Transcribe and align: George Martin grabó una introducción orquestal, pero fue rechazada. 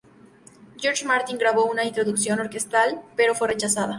George 0.77 1.05
Martin 1.05 1.37
grabó 1.37 1.65
una 1.69 1.83
introducción 1.85 2.39
orquestal, 2.39 3.03
pero 3.15 3.35
fue 3.35 3.49
rechazada. 3.49 3.89